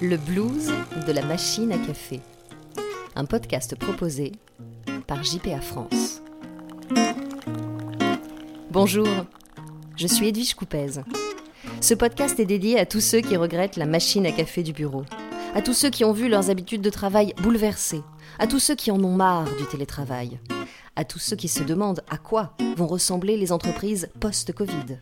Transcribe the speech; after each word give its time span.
Le 0.00 0.16
blues 0.16 0.70
de 1.08 1.12
la 1.12 1.24
machine 1.24 1.72
à 1.72 1.78
café. 1.78 2.20
Un 3.16 3.24
podcast 3.24 3.74
proposé 3.74 4.30
par 5.08 5.24
JPA 5.24 5.60
France. 5.60 6.22
Bonjour, 8.70 9.08
je 9.96 10.06
suis 10.06 10.28
Edwige 10.28 10.54
Coupez. 10.54 11.00
Ce 11.80 11.94
podcast 11.94 12.38
est 12.38 12.46
dédié 12.46 12.78
à 12.78 12.86
tous 12.86 13.00
ceux 13.00 13.20
qui 13.20 13.36
regrettent 13.36 13.76
la 13.76 13.86
machine 13.86 14.24
à 14.24 14.30
café 14.30 14.62
du 14.62 14.72
bureau, 14.72 15.02
à 15.56 15.62
tous 15.62 15.74
ceux 15.74 15.90
qui 15.90 16.04
ont 16.04 16.12
vu 16.12 16.28
leurs 16.28 16.48
habitudes 16.48 16.82
de 16.82 16.90
travail 16.90 17.34
bouleversées, 17.42 18.02
à 18.38 18.46
tous 18.46 18.60
ceux 18.60 18.76
qui 18.76 18.92
en 18.92 19.02
ont 19.02 19.16
marre 19.16 19.52
du 19.56 19.66
télétravail, 19.66 20.38
à 20.94 21.04
tous 21.04 21.18
ceux 21.18 21.36
qui 21.36 21.48
se 21.48 21.64
demandent 21.64 22.04
à 22.08 22.18
quoi 22.18 22.54
vont 22.76 22.86
ressembler 22.86 23.36
les 23.36 23.50
entreprises 23.50 24.08
post-Covid. 24.20 25.00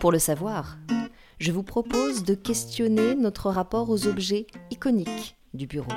Pour 0.00 0.10
le 0.10 0.18
savoir, 0.18 0.78
je 1.40 1.52
vous 1.52 1.62
propose 1.62 2.22
de 2.22 2.34
questionner 2.34 3.14
notre 3.14 3.48
rapport 3.48 3.88
aux 3.88 4.06
objets 4.06 4.46
iconiques 4.70 5.36
du 5.54 5.66
bureau. 5.66 5.90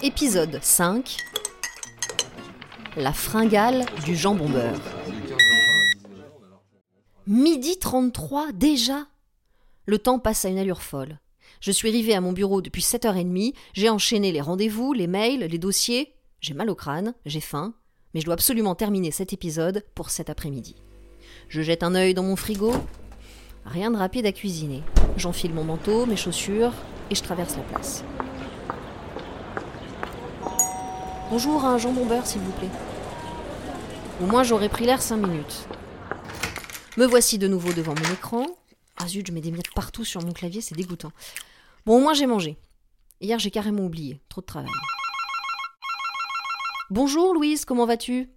Épisode 0.00 0.60
5 0.62 1.16
La 2.96 3.12
fringale 3.12 3.84
du 4.04 4.14
jambon 4.14 4.48
beurre. 4.48 4.80
Midi 7.26 7.78
33 7.80 8.52
déjà 8.52 9.08
Le 9.86 9.98
temps 9.98 10.20
passe 10.20 10.44
à 10.44 10.48
une 10.48 10.58
allure 10.58 10.82
folle. 10.82 11.18
Je 11.60 11.72
suis 11.72 11.88
arrivé 11.88 12.14
à 12.14 12.20
mon 12.20 12.32
bureau 12.32 12.62
depuis 12.62 12.82
7h30, 12.82 13.54
j'ai 13.72 13.88
enchaîné 13.88 14.30
les 14.30 14.40
rendez-vous, 14.40 14.92
les 14.92 15.08
mails, 15.08 15.40
les 15.40 15.58
dossiers. 15.58 16.14
J'ai 16.40 16.54
mal 16.54 16.70
au 16.70 16.76
crâne, 16.76 17.14
j'ai 17.24 17.40
faim, 17.40 17.74
mais 18.14 18.20
je 18.20 18.26
dois 18.26 18.34
absolument 18.34 18.76
terminer 18.76 19.10
cet 19.10 19.32
épisode 19.32 19.84
pour 19.96 20.10
cet 20.10 20.30
après-midi. 20.30 20.76
Je 21.48 21.62
jette 21.62 21.82
un 21.82 21.94
œil 21.94 22.14
dans 22.14 22.24
mon 22.24 22.36
frigo. 22.36 22.72
Rien 23.64 23.90
de 23.90 23.96
rapide 23.96 24.26
à 24.26 24.32
cuisiner. 24.32 24.82
J'enfile 25.16 25.54
mon 25.54 25.64
manteau, 25.64 26.06
mes 26.06 26.16
chaussures 26.16 26.72
et 27.10 27.14
je 27.14 27.22
traverse 27.22 27.56
la 27.56 27.62
place. 27.62 28.04
Bonjour, 31.30 31.64
un 31.64 31.78
jambon 31.78 32.06
beurre, 32.06 32.26
s'il 32.26 32.40
vous 32.40 32.52
plaît. 32.52 32.70
Au 34.22 34.26
moins, 34.26 34.42
j'aurais 34.42 34.68
pris 34.68 34.86
l'air 34.86 35.02
cinq 35.02 35.16
minutes. 35.16 35.68
Me 36.96 37.06
voici 37.06 37.38
de 37.38 37.48
nouveau 37.48 37.72
devant 37.72 37.94
mon 37.94 38.12
écran. 38.12 38.46
Ah 38.96 39.06
zut, 39.08 39.26
je 39.26 39.32
mets 39.32 39.40
des 39.40 39.50
miettes 39.50 39.74
partout 39.74 40.04
sur 40.04 40.22
mon 40.22 40.32
clavier, 40.32 40.60
c'est 40.60 40.74
dégoûtant. 40.74 41.12
Bon, 41.84 41.98
au 41.98 42.00
moins, 42.00 42.14
j'ai 42.14 42.26
mangé. 42.26 42.56
Hier, 43.20 43.38
j'ai 43.38 43.50
carrément 43.50 43.84
oublié. 43.84 44.20
Trop 44.28 44.40
de 44.40 44.46
travail. 44.46 44.70
Bonjour, 46.90 47.34
Louise, 47.34 47.64
comment 47.64 47.86
vas-tu? 47.86 48.30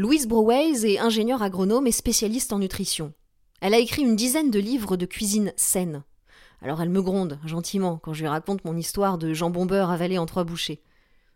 Louise 0.00 0.28
Broways 0.28 0.84
est 0.84 1.00
ingénieure 1.00 1.42
agronome 1.42 1.88
et 1.88 1.92
spécialiste 1.92 2.52
en 2.52 2.60
nutrition. 2.60 3.14
Elle 3.60 3.74
a 3.74 3.78
écrit 3.78 4.02
une 4.02 4.14
dizaine 4.14 4.52
de 4.52 4.60
livres 4.60 4.96
de 4.96 5.06
cuisine 5.06 5.52
saine. 5.56 6.04
Alors 6.62 6.80
elle 6.80 6.88
me 6.88 7.02
gronde 7.02 7.40
gentiment 7.44 7.98
quand 8.00 8.12
je 8.12 8.20
lui 8.20 8.28
raconte 8.28 8.64
mon 8.64 8.76
histoire 8.76 9.18
de 9.18 9.32
jambon 9.32 9.66
beurre 9.66 9.90
avalé 9.90 10.16
en 10.16 10.24
trois 10.24 10.44
bouchées. 10.44 10.82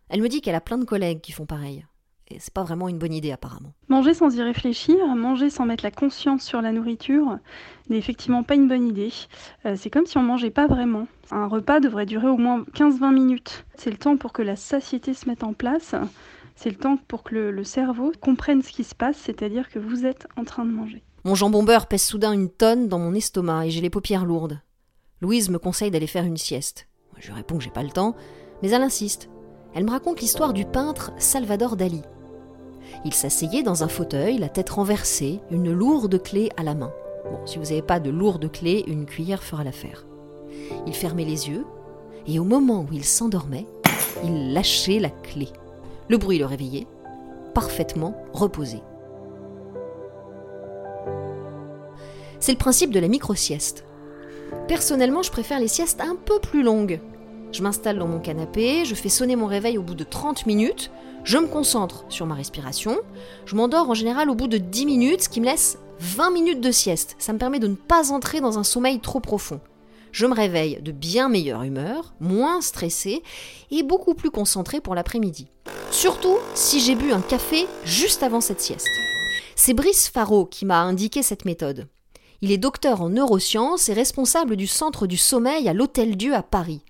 Elle 0.07 0.21
me 0.21 0.29
dit 0.29 0.39
qu'elle 0.39 0.55
a 0.55 0.61
plein 0.61 0.77
de 0.77 0.85
collègues 0.85 1.19
qui 1.19 1.33
font 1.33 1.45
pareil. 1.45 1.85
Et 2.29 2.37
c'est 2.39 2.53
pas 2.53 2.63
vraiment 2.63 2.87
une 2.87 2.99
bonne 2.99 3.11
idée 3.11 3.33
apparemment. 3.33 3.73
Manger 3.89 4.13
sans 4.13 4.33
y 4.33 4.41
réfléchir, 4.41 4.95
manger 5.07 5.49
sans 5.49 5.65
mettre 5.65 5.83
la 5.83 5.91
conscience 5.91 6.43
sur 6.43 6.61
la 6.61 6.71
nourriture, 6.71 7.39
n'est 7.89 7.97
effectivement 7.97 8.43
pas 8.43 8.55
une 8.55 8.69
bonne 8.69 8.87
idée. 8.87 9.11
Euh, 9.65 9.75
c'est 9.77 9.89
comme 9.89 10.05
si 10.05 10.17
on 10.17 10.23
mangeait 10.23 10.51
pas 10.51 10.67
vraiment. 10.67 11.09
Un 11.31 11.47
repas 11.47 11.81
devrait 11.81 12.05
durer 12.05 12.27
au 12.27 12.37
moins 12.37 12.63
15-20 12.75 13.13
minutes. 13.13 13.65
C'est 13.75 13.91
le 13.91 13.97
temps 13.97 14.15
pour 14.15 14.31
que 14.31 14.41
la 14.41 14.55
satiété 14.55 15.13
se 15.13 15.27
mette 15.27 15.43
en 15.43 15.51
place 15.51 15.95
c'est 16.55 16.69
le 16.69 16.75
temps 16.75 16.97
pour 17.07 17.23
que 17.23 17.35
le, 17.35 17.63
cerveau 17.63 18.11
comprenne 18.21 18.61
ce 18.61 18.71
qui 18.71 18.83
se 18.83 18.95
passe, 18.95 19.17
c'est-à-dire 19.17 19.69
que 19.69 19.79
vous 19.79 20.05
êtes 20.05 20.27
en 20.37 20.43
train 20.43 20.65
de 20.65 20.71
manger. 20.71 21.03
Mon 21.23 21.35
jambon 21.35 21.63
beurre 21.63 21.87
pèse 21.87 22.03
soudain 22.03 22.33
une 22.33 22.49
tonne 22.49 22.87
dans 22.87 22.99
mon 22.99 23.13
estomac 23.13 23.65
et 23.65 23.69
j'ai 23.69 23.81
les 23.81 23.89
paupières 23.89 24.25
lourdes. 24.25 24.59
Louise 25.21 25.49
me 25.49 25.57
conseille 25.57 25.91
d'aller 25.91 26.07
faire 26.07 26.25
une 26.25 26.37
sieste. 26.37 26.87
Je 27.17 27.31
réponds 27.31 27.57
que 27.57 27.63
j'ai 27.63 27.69
pas 27.69 27.83
le 27.83 27.89
temps, 27.89 28.15
mais 28.61 28.71
elle 28.71 28.81
insiste. 28.81 29.29
Elle 29.73 29.85
me 29.85 29.91
raconte 29.91 30.21
l'histoire 30.21 30.53
du 30.53 30.65
peintre 30.65 31.11
Salvador 31.17 31.77
Dali. 31.77 32.01
Il 33.05 33.13
s'asseyait 33.13 33.63
dans 33.63 33.83
un 33.83 33.87
fauteuil, 33.87 34.37
la 34.37 34.49
tête 34.49 34.69
renversée, 34.69 35.39
une 35.49 35.71
lourde 35.71 36.21
clé 36.21 36.49
à 36.57 36.63
la 36.63 36.75
main. 36.75 36.91
Bon, 37.25 37.39
si 37.45 37.57
vous 37.57 37.65
n'avez 37.65 37.81
pas 37.81 37.99
de 37.99 38.09
lourde 38.09 38.51
clé, 38.51 38.83
une 38.87 39.05
cuillère 39.05 39.43
fera 39.43 39.63
l'affaire. 39.63 40.05
Il 40.85 40.93
fermait 40.93 41.25
les 41.25 41.49
yeux, 41.49 41.65
et 42.27 42.39
au 42.39 42.43
moment 42.43 42.81
où 42.81 42.93
il 42.93 43.03
s'endormait, 43.03 43.65
il 44.23 44.53
lâchait 44.53 44.99
la 44.99 45.09
clé. 45.09 45.47
Le 46.09 46.17
bruit 46.17 46.39
le 46.39 46.45
réveillait, 46.45 46.87
parfaitement 47.53 48.15
reposé. 48.33 48.81
C'est 52.39 52.51
le 52.51 52.57
principe 52.57 52.91
de 52.91 52.99
la 52.99 53.07
micro-sieste. 53.07 53.85
Personnellement, 54.67 55.23
je 55.23 55.31
préfère 55.31 55.59
les 55.59 55.67
siestes 55.67 56.01
un 56.01 56.15
peu 56.15 56.39
plus 56.39 56.61
longues. 56.61 56.99
Je 57.51 57.61
m'installe 57.61 57.99
dans 57.99 58.07
mon 58.07 58.19
canapé, 58.19 58.83
je 58.85 58.95
fais 58.95 59.09
sonner 59.09 59.35
mon 59.35 59.45
réveil 59.45 59.77
au 59.77 59.83
bout 59.83 59.95
de 59.95 60.03
30 60.03 60.45
minutes, 60.45 60.91
je 61.23 61.37
me 61.37 61.47
concentre 61.47 62.05
sur 62.09 62.25
ma 62.25 62.33
respiration, 62.33 62.97
je 63.45 63.55
m'endors 63.55 63.89
en 63.89 63.93
général 63.93 64.29
au 64.29 64.35
bout 64.35 64.47
de 64.47 64.57
10 64.57 64.85
minutes, 64.85 65.23
ce 65.23 65.29
qui 65.29 65.39
me 65.39 65.45
laisse 65.45 65.77
20 65.99 66.31
minutes 66.31 66.61
de 66.61 66.71
sieste. 66.71 67.15
Ça 67.19 67.31
me 67.31 67.37
permet 67.37 67.59
de 67.59 67.67
ne 67.67 67.75
pas 67.75 68.11
entrer 68.11 68.41
dans 68.41 68.57
un 68.57 68.63
sommeil 68.63 68.99
trop 68.99 69.19
profond 69.19 69.61
je 70.13 70.27
me 70.27 70.33
réveille 70.33 70.79
de 70.81 70.91
bien 70.91 71.27
meilleure 71.27 71.63
humeur, 71.63 72.13
moins 72.21 72.61
stressée 72.61 73.23
et 73.71 73.83
beaucoup 73.83 74.13
plus 74.13 74.29
concentrée 74.29 74.79
pour 74.79 74.95
l'après-midi. 74.95 75.49
Surtout 75.93 76.39
si 76.55 76.79
j'ai 76.79 76.95
bu 76.95 77.13
un 77.13 77.21
café 77.21 77.67
juste 77.85 78.23
avant 78.23 78.41
cette 78.41 78.59
sieste. 78.59 78.89
C'est 79.55 79.75
Brice 79.75 80.09
Faro 80.09 80.47
qui 80.47 80.65
m'a 80.65 80.81
indiqué 80.81 81.21
cette 81.21 81.45
méthode. 81.45 81.87
Il 82.41 82.51
est 82.51 82.57
docteur 82.57 83.01
en 83.01 83.09
neurosciences 83.09 83.89
et 83.89 83.93
responsable 83.93 84.55
du 84.55 84.65
centre 84.65 85.05
du 85.05 85.17
sommeil 85.17 85.69
à 85.69 85.73
l'Hôtel 85.73 86.17
Dieu 86.17 86.33
à 86.33 86.41
Paris. 86.41 86.81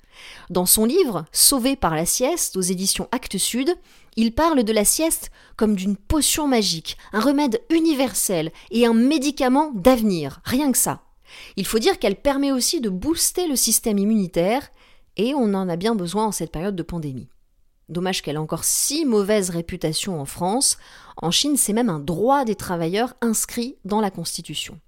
Dans 0.50 0.66
son 0.66 0.86
livre 0.86 1.26
Sauvé 1.34 1.76
par 1.76 1.96
la 1.96 2.06
sieste 2.06 2.56
aux 2.56 2.62
éditions 2.62 3.10
Actes 3.12 3.38
Sud, 3.38 3.76
il 4.16 4.34
parle 4.34 4.64
de 4.64 4.74
la 4.74 4.86
sieste 4.86 5.32
comme 5.58 5.76
d'une 5.76 5.98
potion 5.98 6.48
magique, 6.48 6.98
un 7.12 7.20
remède 7.20 7.62
universel 7.70 8.54
et 8.72 8.86
un 8.86 8.94
médicament 8.94 9.72
d'avenir, 9.76 10.40
rien 10.46 10.72
que 10.72 10.78
ça. 10.78 11.02
Il 11.58 11.66
faut 11.66 11.80
dire 11.80 12.00
qu'elle 12.00 12.22
permet 12.22 12.54
aussi 12.54 12.80
de 12.80 12.90
booster 12.90 13.48
le 13.48 13.58
système 13.58 13.98
immunitaire, 13.98 14.70
et 15.18 15.34
on 15.36 15.54
en 15.54 15.68
a 15.68 15.76
bien 15.76 15.94
besoin 15.94 16.28
en 16.28 16.32
cette 16.32 16.52
période 16.52 16.76
de 16.78 16.84
pandémie. 16.84 17.28
Dommage 17.94 18.24
qu'elle 18.24 18.36
ait 18.36 18.40
encore 18.40 18.64
si 18.64 19.06
mauvaise 19.06 19.52
réputation 19.52 20.20
en 20.20 20.26
France. 20.26 20.78
En 21.16 21.30
Chine, 21.30 21.58
c'est 21.58 21.74
même 21.74 21.90
un 21.90 22.00
droit 22.00 22.44
des 22.44 22.56
travailleurs 22.56 23.14
inscrit 23.22 23.76
dans 23.86 24.02
la 24.02 24.10
Constitution. 24.10 24.80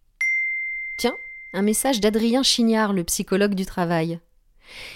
Tiens, 0.97 1.15
un 1.53 1.61
message 1.61 2.01
d'Adrien 2.01 2.41
Chignard, 2.41 2.94
le 2.94 3.03
psychologue 3.03 3.53
du 3.53 3.65
travail. 3.65 4.19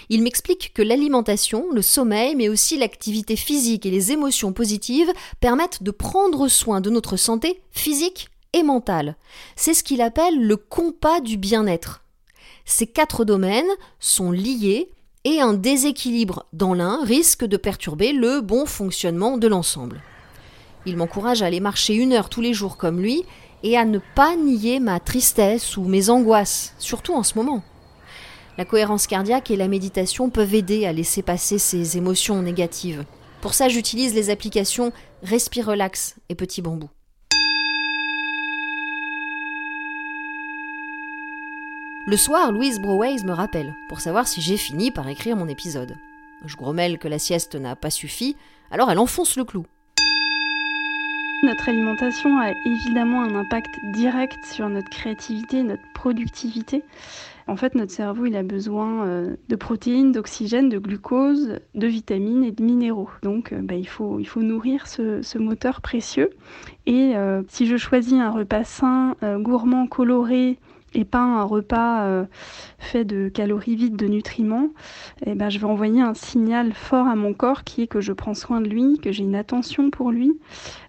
Il 0.08 0.22
m'explique 0.22 0.72
que 0.74 0.82
l'alimentation, 0.82 1.70
le 1.72 1.82
sommeil, 1.82 2.34
mais 2.34 2.48
aussi 2.48 2.76
l'activité 2.76 3.36
physique 3.36 3.86
et 3.86 3.92
les 3.92 4.10
émotions 4.10 4.52
positives 4.52 5.12
permettent 5.38 5.84
de 5.84 5.92
prendre 5.92 6.48
soin 6.48 6.80
de 6.80 6.90
notre 6.90 7.16
santé 7.16 7.62
physique 7.70 8.28
et 8.52 8.64
mentale. 8.64 9.14
C'est 9.54 9.74
ce 9.74 9.84
qu'il 9.84 10.00
appelle 10.00 10.44
le 10.44 10.56
compas 10.56 11.20
du 11.20 11.36
bien-être. 11.36 12.02
Ces 12.64 12.88
quatre 12.88 13.24
domaines 13.24 13.70
sont 14.00 14.32
liés 14.32 14.90
et 15.24 15.40
un 15.40 15.52
déséquilibre 15.52 16.46
dans 16.52 16.74
l'un 16.74 17.04
risque 17.04 17.44
de 17.44 17.56
perturber 17.56 18.12
le 18.12 18.40
bon 18.40 18.66
fonctionnement 18.66 19.38
de 19.38 19.48
l'ensemble. 19.48 20.02
Il 20.86 20.96
m'encourage 20.96 21.42
à 21.42 21.46
aller 21.46 21.60
marcher 21.60 21.94
une 21.94 22.12
heure 22.12 22.30
tous 22.30 22.40
les 22.40 22.54
jours 22.54 22.76
comme 22.76 23.00
lui 23.00 23.24
et 23.62 23.76
à 23.76 23.84
ne 23.84 23.98
pas 24.14 24.36
nier 24.36 24.80
ma 24.80 24.98
tristesse 25.00 25.76
ou 25.76 25.84
mes 25.84 26.08
angoisses, 26.08 26.74
surtout 26.78 27.14
en 27.14 27.22
ce 27.22 27.34
moment. 27.36 27.62
La 28.56 28.64
cohérence 28.64 29.06
cardiaque 29.06 29.50
et 29.50 29.56
la 29.56 29.68
méditation 29.68 30.30
peuvent 30.30 30.54
aider 30.54 30.86
à 30.86 30.92
laisser 30.92 31.22
passer 31.22 31.58
ces 31.58 31.96
émotions 31.96 32.42
négatives. 32.42 33.04
Pour 33.40 33.54
ça, 33.54 33.68
j'utilise 33.68 34.14
les 34.14 34.30
applications 34.30 34.92
Respire 35.22 35.66
Relax 35.66 36.16
et 36.28 36.34
Petit 36.34 36.62
Bambou. 36.62 36.88
Le 42.06 42.16
soir, 42.16 42.50
Louise 42.50 42.80
Broways 42.80 43.24
me 43.24 43.32
rappelle 43.32 43.74
pour 43.90 44.00
savoir 44.00 44.26
si 44.26 44.40
j'ai 44.40 44.56
fini 44.56 44.90
par 44.90 45.06
écrire 45.06 45.36
mon 45.36 45.48
épisode. 45.48 45.96
Je 46.46 46.56
grommelle 46.56 46.98
que 46.98 47.08
la 47.08 47.18
sieste 47.18 47.56
n'a 47.56 47.76
pas 47.76 47.90
suffi, 47.90 48.36
alors 48.70 48.90
elle 48.90 48.98
enfonce 48.98 49.36
le 49.36 49.44
clou. 49.44 49.66
Notre 51.42 51.68
alimentation 51.68 52.38
a 52.38 52.52
évidemment 52.64 53.22
un 53.22 53.34
impact 53.34 53.70
direct 53.92 54.46
sur 54.46 54.70
notre 54.70 54.88
créativité, 54.88 55.62
notre 55.62 55.82
productivité. 55.92 56.84
En 57.46 57.56
fait, 57.56 57.74
notre 57.74 57.92
cerveau, 57.92 58.24
il 58.24 58.36
a 58.36 58.42
besoin 58.42 59.06
euh, 59.06 59.36
de 59.48 59.56
protéines, 59.56 60.12
d'oxygène, 60.12 60.70
de 60.70 60.78
glucose, 60.78 61.58
de 61.74 61.86
vitamines 61.86 62.44
et 62.44 62.52
de 62.52 62.62
minéraux. 62.62 63.10
Donc, 63.22 63.52
euh, 63.52 63.60
bah, 63.60 63.74
il, 63.74 63.88
faut, 63.88 64.20
nourrir 64.36 64.86
ce, 64.86 65.38
moteur 65.38 65.82
précieux. 65.82 66.30
Et 66.86 67.16
euh, 67.16 67.42
si 67.48 67.66
je 67.66 67.76
choisis 67.76 68.14
un 68.14 68.30
repas 68.30 68.64
sain, 68.64 69.16
gourmand, 69.40 69.86
coloré, 69.86 70.58
et 70.94 71.04
pas 71.04 71.20
un 71.20 71.42
repas 71.44 72.02
euh, 72.02 72.24
fait 72.78 73.04
de 73.04 73.28
calories 73.28 73.76
vides, 73.76 73.96
de 73.96 74.06
nutriments, 74.06 74.68
eh 75.26 75.34
ben, 75.34 75.50
je 75.50 75.58
vais 75.58 75.66
envoyer 75.66 76.00
un 76.00 76.14
signal 76.14 76.72
fort 76.72 77.06
à 77.06 77.16
mon 77.16 77.34
corps 77.34 77.64
qui 77.64 77.82
est 77.82 77.86
que 77.86 78.00
je 78.00 78.12
prends 78.12 78.34
soin 78.34 78.60
de 78.60 78.68
lui, 78.68 78.98
que 79.02 79.12
j'ai 79.12 79.22
une 79.22 79.36
attention 79.36 79.90
pour 79.90 80.10
lui, 80.10 80.32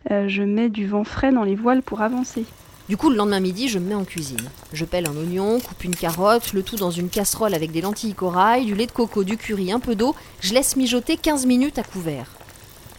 euh, 0.10 0.28
je 0.28 0.44
mets 0.44 0.70
du 0.70 0.88
vent 0.88 1.04
frais 1.04 1.32
dans 1.32 1.44
les 1.44 1.56
voiles 1.56 1.82
pour 1.82 2.02
avancer. 2.02 2.46
Du 2.90 2.98
coup, 2.98 3.10
le 3.10 3.16
lendemain 3.16 3.40
midi, 3.40 3.70
je 3.70 3.80
me 3.80 3.90
mets 3.90 3.96
en 3.96 4.04
cuisine. 4.04 4.50
Je 4.74 4.84
pèle 4.84 5.08
un 5.08 5.16
oignon, 5.16 5.60
coupe 5.60 5.84
une 5.84 5.96
carotte, 5.96 6.52
le 6.52 6.64
tout 6.64 6.76
dans 6.76 6.92
une 6.92 7.10
casserole 7.10 7.54
avec 7.54 7.72
des 7.72 7.80
lentilles 7.80 8.14
corail, 8.14 8.66
du 8.66 8.76
lait 8.76 8.88
de 8.88 8.92
coco, 8.92 9.24
du 9.24 9.38
curry, 9.38 9.72
un 9.72 9.80
peu 9.80 9.96
d'eau. 9.96 10.14
Je 10.42 10.54
laisse 10.54 10.76
mijoter 10.76 11.16
15 11.16 11.46
minutes 11.46 11.80
à 11.80 11.84
couvert. 11.84 12.32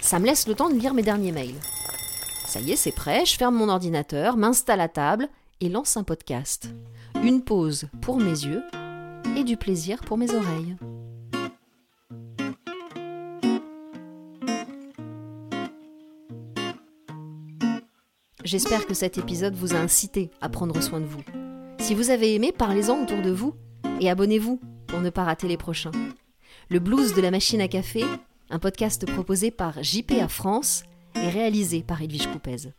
Ça 0.00 0.18
me 0.18 0.26
laisse 0.26 0.48
le 0.48 0.54
temps 0.54 0.70
de 0.70 0.78
lire 0.78 0.94
mes 0.94 1.02
derniers 1.02 1.32
mails. 1.32 1.60
Ça 2.46 2.60
y 2.60 2.72
est, 2.72 2.76
c'est 2.76 2.92
prêt, 2.92 3.24
je 3.26 3.36
ferme 3.36 3.54
mon 3.54 3.68
ordinateur, 3.68 4.36
m'installe 4.36 4.80
à 4.80 4.88
table 4.88 5.28
et 5.60 5.68
lance 5.68 5.96
un 5.96 6.04
podcast. 6.04 6.70
Une 7.22 7.42
pause 7.42 7.86
pour 8.00 8.18
mes 8.18 8.30
yeux 8.30 8.62
et 9.36 9.44
du 9.44 9.56
plaisir 9.56 10.00
pour 10.00 10.18
mes 10.18 10.34
oreilles. 10.34 10.76
J'espère 18.44 18.86
que 18.86 18.94
cet 18.94 19.18
épisode 19.18 19.54
vous 19.54 19.74
a 19.74 19.78
incité 19.78 20.30
à 20.40 20.48
prendre 20.48 20.80
soin 20.82 21.00
de 21.00 21.06
vous. 21.06 21.22
Si 21.78 21.94
vous 21.94 22.10
avez 22.10 22.34
aimé, 22.34 22.52
parlez-en 22.52 23.02
autour 23.02 23.22
de 23.22 23.30
vous 23.30 23.54
et 24.00 24.10
abonnez-vous 24.10 24.60
pour 24.88 25.00
ne 25.00 25.10
pas 25.10 25.24
rater 25.24 25.48
les 25.48 25.56
prochains. 25.56 25.92
Le 26.68 26.78
blues 26.78 27.14
de 27.14 27.20
la 27.20 27.30
machine 27.30 27.60
à 27.60 27.68
café, 27.68 28.04
un 28.50 28.58
podcast 28.58 29.06
proposé 29.06 29.50
par 29.50 29.82
JPA 29.82 30.28
France 30.28 30.84
et 31.14 31.28
réalisé 31.28 31.82
par 31.82 32.02
Edwige 32.02 32.26
Coupez. 32.26 32.72